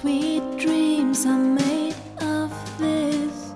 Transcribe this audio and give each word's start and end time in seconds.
Sweet 0.00 0.42
dreams 0.58 1.24
are 1.24 1.38
made 1.38 1.94
of 2.18 2.50
this. 2.78 3.54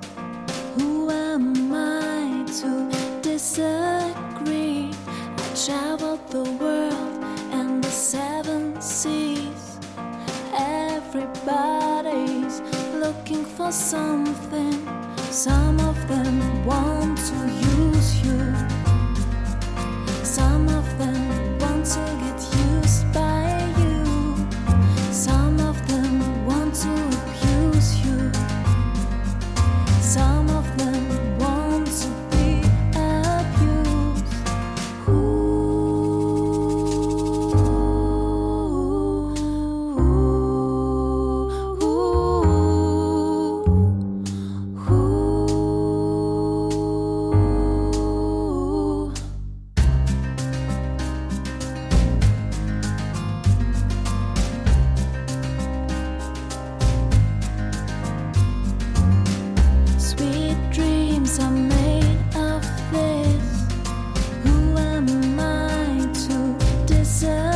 Who 0.76 1.10
am 1.10 1.74
I 1.74 2.44
to 2.60 2.88
disagree? 3.22 4.92
I 4.94 5.54
traveled 5.66 6.24
the 6.28 6.44
world 6.44 7.24
and 7.50 7.82
the 7.82 7.90
seven 7.90 8.80
seas. 8.80 9.80
Everybody's 10.54 12.60
looking 12.94 13.44
for 13.44 13.72
something. 13.72 14.86
Some 15.32 15.80
of 15.80 15.96
them 16.06 16.64
want 16.64 17.18
to 17.18 17.48
use 17.80 18.24
you. 18.24 18.54
Some 20.22 20.68
answer. 67.08 67.47